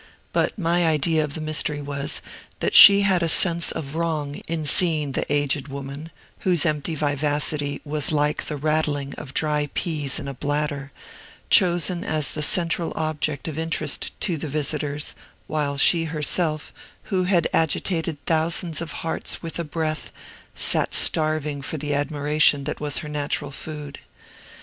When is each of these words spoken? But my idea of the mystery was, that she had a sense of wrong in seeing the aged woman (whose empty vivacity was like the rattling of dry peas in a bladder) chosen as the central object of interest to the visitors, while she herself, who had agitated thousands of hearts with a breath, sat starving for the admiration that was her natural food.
But 0.33 0.57
my 0.57 0.87
idea 0.87 1.23
of 1.23 1.35
the 1.35 1.41
mystery 1.41 1.79
was, 1.79 2.23
that 2.59 2.73
she 2.73 3.01
had 3.03 3.21
a 3.21 3.29
sense 3.29 3.71
of 3.71 3.93
wrong 3.93 4.41
in 4.47 4.65
seeing 4.65 5.11
the 5.11 5.31
aged 5.31 5.67
woman 5.67 6.09
(whose 6.39 6.65
empty 6.65 6.95
vivacity 6.95 7.81
was 7.85 8.11
like 8.11 8.45
the 8.45 8.57
rattling 8.57 9.13
of 9.13 9.35
dry 9.35 9.69
peas 9.75 10.17
in 10.17 10.27
a 10.27 10.33
bladder) 10.33 10.91
chosen 11.51 12.03
as 12.03 12.31
the 12.31 12.41
central 12.41 12.93
object 12.95 13.47
of 13.47 13.59
interest 13.59 14.19
to 14.21 14.37
the 14.37 14.47
visitors, 14.47 15.13
while 15.45 15.77
she 15.77 16.05
herself, 16.05 16.73
who 17.13 17.25
had 17.25 17.47
agitated 17.53 18.17
thousands 18.25 18.81
of 18.81 18.91
hearts 19.05 19.43
with 19.43 19.59
a 19.59 19.63
breath, 19.63 20.11
sat 20.55 20.95
starving 20.95 21.61
for 21.61 21.77
the 21.77 21.93
admiration 21.93 22.63
that 22.63 22.79
was 22.79 22.97
her 23.05 23.07
natural 23.07 23.51
food. 23.51 23.99